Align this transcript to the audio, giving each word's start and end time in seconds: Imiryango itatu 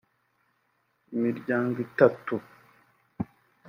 Imiryango 1.15 1.77
itatu 1.87 2.35